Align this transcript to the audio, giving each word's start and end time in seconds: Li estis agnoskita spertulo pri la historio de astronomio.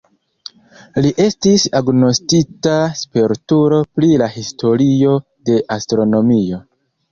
Li 1.05 1.11
estis 1.25 1.65
agnoskita 1.79 2.73
spertulo 3.03 3.83
pri 3.99 4.11
la 4.25 4.33
historio 4.39 5.15
de 5.53 5.63
astronomio. 5.79 6.65